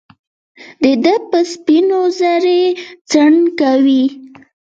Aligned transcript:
دده 0.83 1.15
په 1.29 1.39
سپینواوزري 1.51 2.61
څڼوکې 3.11 4.03